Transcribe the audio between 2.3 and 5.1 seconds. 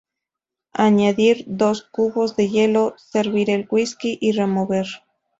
de hielo, servir el whisky y remover.